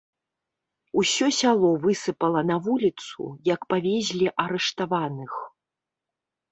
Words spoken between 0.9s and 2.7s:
Усё сяло высыпала на